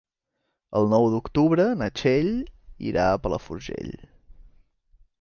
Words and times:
El 0.79 0.89
nou 0.93 1.05
d'octubre 1.15 1.67
na 1.83 1.91
Txell 2.01 2.33
irà 2.93 3.07
a 3.13 3.23
Palafrugell. 3.27 3.97